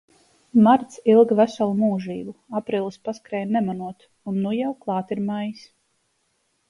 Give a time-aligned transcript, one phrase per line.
[0.67, 5.63] Marts ilga veselu mūžību, aprīlis paskrēja nemanot, un nu jau klāt ir maijs.